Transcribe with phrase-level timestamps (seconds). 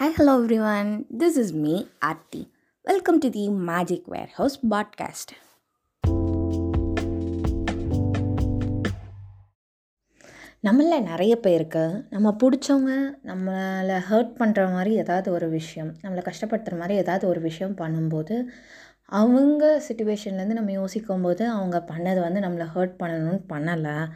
[0.00, 1.20] Hi, hello everyone.
[1.20, 2.50] This is me, welcome
[2.88, 5.30] Welcome to the Magic Warehouse podcast.
[10.62, 16.94] நம்மள நிறைய பேருக்கு நம்ம பிடிச்சவங்க நம்மளை ஹர்ட் பண்ணுற மாதிரி ஏதாவது ஒரு விஷயம் நம்மளை கஷ்டப்படுத்துகிற மாதிரி
[16.94, 18.44] ஏதாவது ஒரு விஷயம் பண்ணும்போது
[19.02, 24.08] அவங்க சுச்சுவேஷன்லேருந்து நம்ம யோசிக்கும்போது அவங்க பண்ணது வந்து நம்மளை ஹர்ட் பண்ணணும்னு பண்ணலை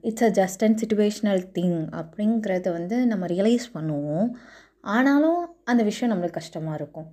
[0.00, 4.30] it's a just and situational thing அப்படிங்கிறத வந்து நம்ம ரியலைஸ் பண்ணுவோம்.
[4.80, 7.08] ஆனாலும் அந்த விஷயம் நம்மளுக்கு கஷ்டமாக இருக்கும்.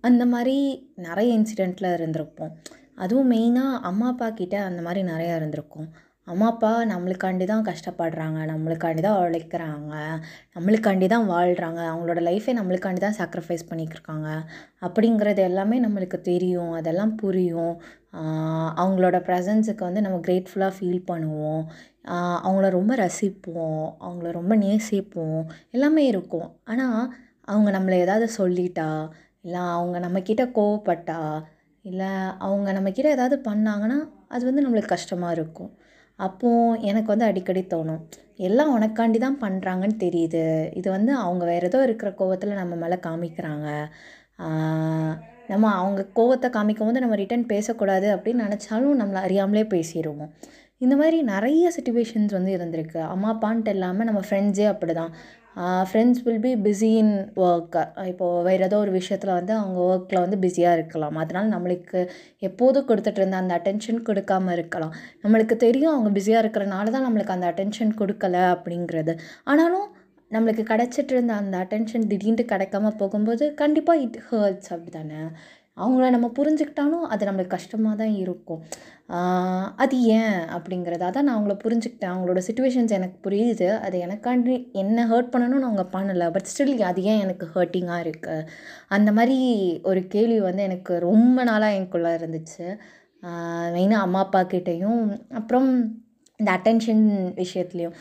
[0.00, 0.56] அந்த மாதிரி
[0.96, 2.52] நிறைய இன்சிடெண்ட்டில் இருந்திருப்போம்.
[2.94, 5.88] அதுவும் மெயினாக அம்மா அப்பா கிட்ட அந்த மாதிரி நிறையா இருந்திருக்கும்.
[6.30, 9.94] அம்மா அப்பா நம்மளுக்காண்டி தான் கஷ்டப்படுறாங்க நம்மளுக்காண்டி தான் உழைக்கிறாங்க
[10.56, 14.28] நம்மளுக்காண்டி தான் வாழ்கிறாங்க அவங்களோட லைஃபை நம்மளுக்காண்டி தான் சாக்ரிஃபைஸ் பண்ணிக்கிருக்காங்க.
[14.86, 17.74] அப்படிங்கிறது எல்லாமே நம்மளுக்கு தெரியும் அதெல்லாம் புரியும்.
[18.82, 21.62] அவங்களோட ப்ரெசன்ஸுக்கு வந்து நம்ம கிரேட்ஃபுல்லாக ஃபீல் பண்ணுவோம்.
[22.46, 25.40] அவங்கள ரொம்ப ரசிப்போம் அவங்கள ரொம்ப நேசிப்போம்.
[25.76, 26.48] எல்லாமே இருக்கும்.
[26.72, 27.00] ஆனால்
[27.52, 28.90] அவங்க நம்மளை ஏதாவது சொல்லிட்டா
[29.46, 31.20] இல்லை அவங்க நம்மக்கிட்ட கோவப்பட்டா
[31.84, 32.10] இல்லை
[32.46, 33.98] அவங்க நம்மக்கிட்ட ஏதாவது பண்ணாங்கன்னா
[34.34, 35.70] அது வந்து நம்மளுக்கு கஷ்டமாக இருக்கும்.
[36.26, 38.02] அப்போது எனக்கு வந்து அடிக்கடி தோணும்
[38.48, 40.44] எல்லாம் உனக்காண்டி தான் பண்ணுறாங்கன்னு தெரியுது.
[40.78, 43.68] இது வந்து அவங்க வேறு ஏதோ இருக்கிற கோவத்தில் நம்ம மேலே காமிக்கிறாங்க.
[45.52, 50.32] நம்ம அவங்க கோவத்தை காமிக்கும் போது நம்ம ரிட்டன் பேசக்கூடாது அப்படின்னு நினச்சாலும் நம்மளை அறியாமலே பேசிடுவோம்
[50.84, 53.00] இந்த மாதிரி நிறைய சுச்சுவேஷன்ஸ் வந்து இருந்திருக்கு.
[53.14, 55.12] அம்மா அப்பான்ட்டு இல்லாமல் நம்ம ஃப்ரெண்ட்ஸே அப்படி தான்
[55.88, 57.76] friends will be busy in work
[58.10, 61.16] இப்போது வேறு ஏதோ ஒரு விஷயத்தில் வந்து அவங்க ஒர்க்கில் வந்து பிஸியாக இருக்கலாம்.
[61.22, 62.00] அதனால் நம்மளுக்கு
[62.48, 64.92] எப்போதும் கொடுத்துட்டு இருந்த அந்த அட்டென்ஷன் கொடுக்காம இருக்கலாம்.
[65.24, 69.14] நம்மளுக்கு தெரியும் அவங்க பிஸியாக இருக்கிறனால தான் நம்மளுக்கு அந்த அட்டென்ஷன் கொடுக்கல அப்படிங்கிறது.
[69.44, 69.88] ஆனாலும்
[70.30, 75.22] நம்மளுக்கு கிடச்சிட்டு இருந்த அந்த அட்டென்ஷன் திடீர்னு கிடைக்காம போகும்போது கண்டிப்பாக இட் ஹர்ட்ஸ் அப்படி தானே
[75.82, 78.60] அவங்கள நம்ம புரிஞ்சுக்கிட்டாலும் அது நம்மளுக்கு கஷ்டமாக தான் இருக்கும்.
[79.82, 82.12] அது ஏன் அப்படிங்கிறது அதான் நான் அவங்கள புரிஞ்சுக்கிட்டேன்.
[82.12, 83.68] அவங்களோட சுச்சுவேஷன்ஸ் எனக்கு புரியுது.
[83.86, 86.28] அது எனக்காண்டி என்ன ஹர்ட் பண்ணணும்னு அவங்க பண்ணலை.
[86.36, 88.46] பட் ஸ்டில் அது ஏன் எனக்கு ஹர்ட்டிங்காக இருக்குது
[88.98, 89.38] அந்த மாதிரி
[89.92, 92.68] ஒரு கேள்வி வந்து எனக்கு ரொம்ப நாளாக எனக்குள்ளே இருந்துச்சு.
[93.76, 95.02] மெயினாக அம்மா அப்பா கிட்டேயும்
[95.40, 95.68] அப்புறம்
[96.40, 97.02] இந்த அட்டென்ஷன்
[97.42, 97.96] விஷயத்துலேயும்.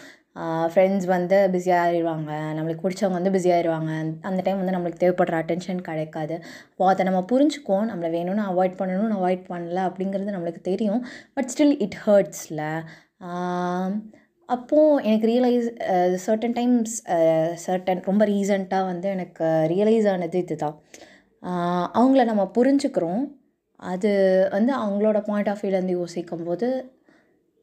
[0.71, 3.91] ஃப்ரெண்ட்ஸ் வந்து பிஸி ஆகிருவாங்க நம்மளுக்கு பிடிச்சவங்க வந்து பிஸி ஆயிடுவாங்க
[4.29, 6.35] அந்த டைம் வந்து நம்மளுக்கு தேவைப்படுற அட்டென்ஷன் கிடைக்காது.
[6.71, 7.87] அப்போ அதை நம்ம புரிஞ்சுக்குவோம்.
[7.91, 11.01] நம்மளை வேணும்னு அவாய்ட் பண்ணணும்னு அவாய்ட் பண்ணல அப்படிங்கிறது நம்மளுக்கு தெரியும்.
[11.37, 12.65] பட் ஸ்டில் இட் ஹர்ட்ஸில்
[14.49, 15.67] அப்போது எனக்கு ரியலைஸ்
[16.25, 16.95] சர்டன் டைம்ஸ்
[17.65, 20.77] சர்டன் ரொம்ப ரீசண்டாக வந்து எனக்கு ரியலைஸ் ஆனது இது தான்
[21.99, 23.21] அவங்கள நம்ம புரிஞ்சுக்கிறோம்.
[23.91, 24.09] அது
[24.55, 26.67] வந்து அவங்களோட பாயிண்ட் ஆஃப் வியூலேருந்து யோசிக்கும் போது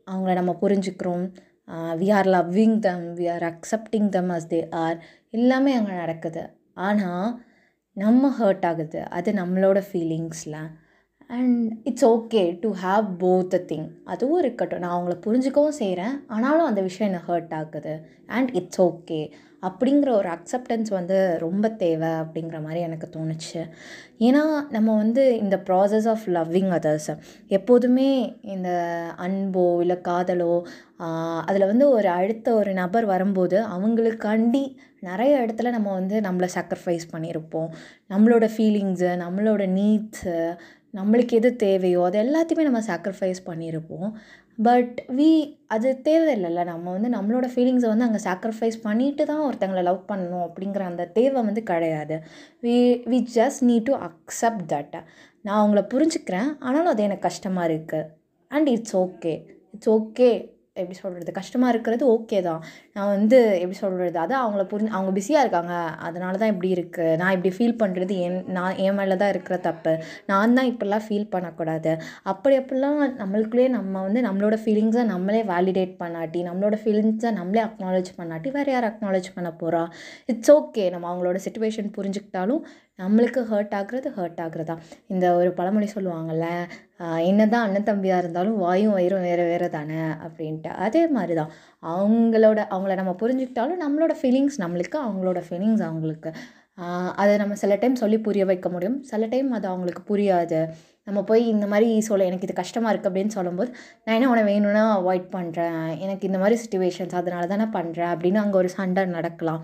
[0.06, 1.24] அவங்கள நம்ம புரிஞ்சுக்கிறோம்.
[2.00, 4.98] We are loving them we are accepting them as they are
[5.30, 6.42] எல்லாமே அங்கே நடக்குது.
[6.88, 7.28] ஆனால்
[7.96, 9.00] நம்ம ஹர்ட் ஆகுது.
[9.08, 10.60] அது நம்மளோட ஃபீலிங்ஸில்
[11.30, 14.82] and it's okay to have both the thing அதுவும் இருக்கட்டும்.
[14.84, 17.94] நான் அவங்கள புரிஞ்சுக்கவும் செய்கிறேன் ஆனாலும் அந்த விஷயம் என்ன ஹர்ட் ஆகுது.
[18.26, 19.20] அண்ட் இட்ஸ் ஓகே
[19.68, 23.60] அப்படிங்கிற ஒரு அக்செப்டன்ஸ் வந்து ரொம்ப தேவை அப்படிங்கிற மாதிரி எனக்கு தோணுச்சு.
[24.18, 27.10] ஏன்னா நம்ம வந்து இந்த ப்ராசஸ் ஆஃப் லவ்விங் அதர்ஸ்
[27.48, 28.10] எப்போதுமே
[28.46, 28.70] இந்த
[29.18, 30.54] அன்போ இல்லை காதலோ
[31.44, 34.64] அதில் வந்து ஒரு அடுத்த ஒரு நபர் வரும்போது அவங்களுக்காண்டி
[35.00, 37.68] நிறைய இடத்துல நம்ம வந்து நம்மளை சாக்ரிஃபைஸ் பண்ணியிருப்போம்
[38.10, 40.36] நம்மளோட ஃபீலிங்ஸு நம்மளோட நீட்ஸு
[40.94, 44.08] நம்மளுக்கு எது தேவையோ அது எல்லாத்தையுமே நம்ம சாக்ரிஃபைஸ் பண்ணியிருப்போம்
[44.58, 45.30] பட் வி
[45.74, 46.64] அது தேவையில்லைல்ல.
[46.64, 51.42] நம்ம வந்து நம்மளோட ஃபீலிங்ஸை வந்து அங்கே சாக்ரிஃபைஸ் பண்ணிட்டு தான் ஒருத்தங்களை லவ் பண்ணணும் அப்படிங்கிற அந்த தேவை
[51.42, 52.16] வந்து கிடையாது.
[52.66, 52.76] We
[53.12, 54.96] we just need to accept that
[55.44, 56.50] நான் அவங்கள புரிஞ்சுக்கிறேன்.
[56.60, 58.08] ஆனாலும் அது எனக்கு கஷ்டமாக இருக்குது
[58.50, 59.34] and it's okay
[59.74, 60.30] it's okay
[60.80, 62.62] எப்படி சொல்கிறது கஷ்டமாக இருக்கிறது ஓகே தான்.
[62.96, 65.74] நான் வந்து எப்படி சொல்கிறது அது அவங்கள புரிஞ்சு அவங்க பிஸியாக இருக்காங்க.
[66.08, 69.94] அதனால தான் இப்படி இருக்குது நான் இப்படி ஃபீல் பண்ணுறது என் நான் என் மேலே தான் இருக்கிற தப்பு.
[70.30, 71.92] நான் தான் இப்படிலாம் ஃபீல் பண்ணக்கூடாது.
[72.32, 78.48] அப்படி அப்படிலாம் நம்மளுக்குள்ளேயே நம்ம வந்து நம்மளோட ஃபீலிங்ஸை நம்மளே வேலிடேட் பண்ணாட்டி நம்மளோட ஃபீலிங்ஸை நம்மளே அக்னாலேஜ் பண்ணாட்டி
[78.58, 79.84] வேறு யார் அக்னாலேஜ் பண்ண போகிறா
[80.32, 82.62] இட்ஸ் ஓகே நம்ம அவங்களோட சுச்சுவேஷன் புரிஞ்சுக்கிட்டாலும்
[83.02, 84.74] நம்மளுக்கு ஹர்ட் ஆகுறது ஹர்ட் ஆகுறதா.
[85.12, 86.46] இந்த ஒரு பழமொழி சொல்லுவாங்கள்ல
[87.30, 90.70] என்ன தான் அண்ணன் தம்பியாக இருந்தாலும் வாயும் வயிறும் வேறு வேறு தானே அப்படின்ட்டு.
[90.86, 91.50] அதே மாதிரி தான்
[91.94, 96.32] அவங்களோட அவங்கள நம்ம புரிஞ்சுக்கிட்டாலும் நம்மளோட ஃபீலிங்ஸ் நம்மளுக்கு அவங்களோட ஃபீலிங்ஸ் அவங்களுக்கு.
[97.20, 98.96] அதை நம்ம சில டைம் சொல்லி புரிய வைக்க முடியும்.
[99.10, 100.58] சில டைம் அது அவங்களுக்கு புரியாது.
[101.08, 103.70] நம்ம போய் இந்த மாதிரி சொல்ல எனக்கு இது கஷ்டமாக இருக்குது அப்படின்னு சொல்லும்போது
[104.04, 108.58] நான் என்ன உன வேணும்னா அவாய்ட் பண்ணுறேன் எனக்கு இந்த மாதிரி சுச்சுவேஷன்ஸ் அதனால தானே பண்ணுறேன் அப்படின்னு அங்கே
[108.62, 109.62] ஒரு சண்டை நடக்கலாம்.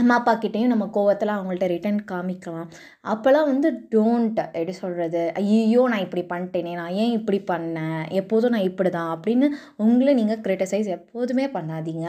[0.00, 2.66] அம்மா அப்பா கிட்டேயும் நம்ம கோவத்தில் அவங்கள்ட்ட ரிட்டன் காமிக்கலாம்.
[3.12, 6.72] அப்போல்லாம் வந்து டோன்ட் எப்படி சொல்கிறது ஐயோ நான் இப்படி பண்ணிட்டேனே.
[6.80, 8.02] நான் ஏன் இப்படி பண்ணேன்?
[8.20, 9.46] எப்போதும் நான் இப்படி தான் அப்படின்னு
[9.84, 12.06] உங்களை நீங்கள் க்ரிட்டிசைஸ் எப்போதுமே பண்ணாதீங்க.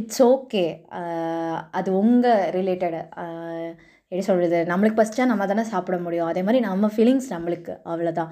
[0.00, 0.64] இட்ஸ் ஓகே
[1.80, 3.00] அது உங்கள் ரிலேட்டடு
[4.14, 6.28] எப்படி சொல்கிறது நம்மளுக்கு ஃபஸ்ட்டாக நம்ம தானே சாப்பிட முடியும்.
[6.32, 8.30] அதே மாதிரி நம்ம ஃபீலிங்ஸ் நம்மளுக்கு அவ்வளோதான்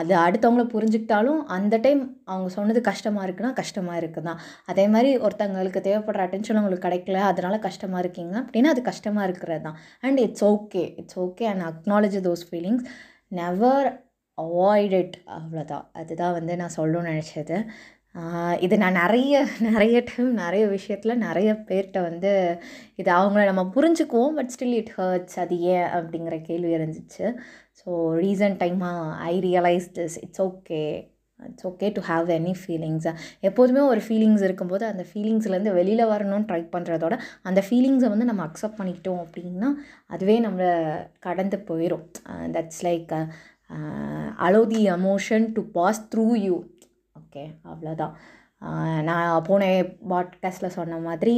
[0.00, 2.02] அது அடுத்தவங்கள புரிஞ்சுக்கிட்டாலும் அந்த டைம்
[2.32, 4.38] அவங்க சொன்னது கஷ்டமாக இருக்குன்னா கஷ்டமாக இருக்குது தான்
[4.72, 9.78] அதே மாதிரி ஒருத்தங்களுக்கு தேவைப்படுற அட்டென்ஷன் உங்களுக்கு கிடைக்கல அதனால கஷ்டமாக இருக்கீங்க அப்படின்னா அது கஷ்டமாக இருக்கிறது தான்
[10.06, 12.86] and it's okay it's okay and acknowledge those feelings
[13.40, 13.88] never
[14.38, 17.58] avoid it அவ்வளோதான் அதுதான் வந்து நான் சொல்லணும்னு நினச்சது.
[18.60, 22.32] இது நான் நிறைய நிறைய டைம் நிறைய விஷயத்தில் நிறைய பேர்கிட்ட வந்து
[22.94, 27.24] இது அவங்கள நம்ம புரிஞ்சுக்குவோம் பட் ஸ்டில் இட் ஹர்ட்ஸ் அது ஏன் அப்படிங்கிற கேள்வி இருந்துச்சு.
[27.80, 27.90] ஸோ
[28.20, 30.80] ரீசன்ட் டைமாக I realise this it's okay
[31.40, 33.08] it's okay to have any feelings
[33.40, 38.78] எப்போதுமே ஒரு ஃபீலிங்ஸ் இருக்கும்போது அந்த ஃபீலிங்ஸ்லேருந்து வெளியில் வரணும்னு ட்ரை பண்ணுறதோட அந்த ஃபீலிங்ஸை வந்து நம்ம அக்செப்ட்
[38.78, 39.70] பண்ணிக்கிட்டோம் அப்படின்னா
[40.06, 40.70] அதுவே நம்மளை
[41.18, 42.06] கடந்து போயிடும்
[42.52, 43.14] that's like
[44.38, 46.56] allow the emotion to pass through you
[47.34, 48.12] okay அவ்வளோதான்
[49.02, 49.62] நான் போன
[50.10, 51.34] பாட்காஸ்ட்டில் சொன்ன மாதிரி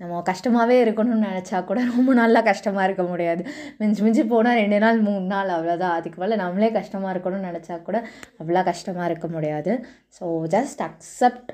[0.00, 3.42] நம்ம கஷ்டமாகவே இருக்கணும்னு நினச்சா கூட ரொம்ப நாளாக கஷ்டமாக இருக்க முடியாது.
[3.78, 7.98] மிஞ்சி மிஞ்சி போனால் ரெண்டு நாள் மூணு நாள் அவ்வளோதான் அதுக்கு மேலே நம்மளே கஷ்டமாக இருக்கணும்னு நினச்சா கூட
[8.40, 9.74] அவ்வளோ கஷ்டமாக இருக்க முடியாது.
[10.18, 11.52] So just accept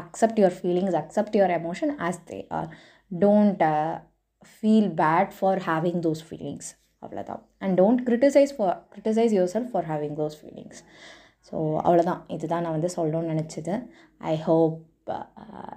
[0.00, 2.68] accept your feelings accept your emotion as they are
[3.10, 3.64] don't
[4.50, 6.70] feel bad for having those feelings
[7.02, 10.82] அவ்வளோதான் and don't criticise for criticise yourself for having those feelings
[11.46, 13.74] so அவ்வளோதான் இதுதான் நான் வந்து சொல்லணும்னு நினச்சது.
[14.32, 14.76] ஐ ஹோப்
[15.08, 15.76] uh,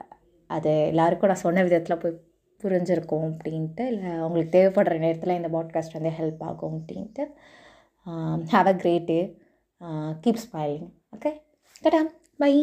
[0.50, 2.20] அது எல்லாருக்கும் நான் சொன்ன விதத்தில் போய்
[2.62, 7.26] புரிஞ்சிருக்கும் அப்படின்ட்டு இல்லை உங்களுக்கு தேவைப்படுற நேரத்தில் இந்த பாட்காஸ்ட் வந்து ஹெல்ப் ஆகும் அப்படின்ட்டு.
[8.54, 9.20] Have a great day
[10.24, 11.32] keep smiling okay
[11.84, 12.02] khatta
[12.38, 12.54] by